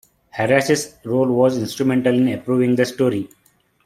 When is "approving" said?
2.29-2.75